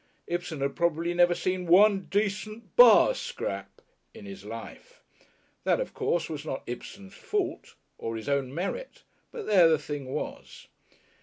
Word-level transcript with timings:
Ibsen 0.25 0.61
had 0.61 0.75
probably 0.75 1.13
never 1.13 1.35
seen 1.35 1.67
"one 1.67 2.07
decent 2.09 2.75
bar 2.75 3.13
scrap" 3.13 3.81
in 4.15 4.25
his 4.25 4.43
life. 4.43 4.99
That, 5.63 5.79
of 5.79 5.93
course, 5.93 6.27
was 6.27 6.43
not 6.43 6.63
Ibsen's 6.65 7.13
fault 7.13 7.75
or 7.99 8.15
his 8.15 8.27
own 8.27 8.51
merit, 8.51 9.03
but 9.31 9.45
there 9.45 9.69
the 9.69 9.77
thing 9.77 10.07
was. 10.11 10.65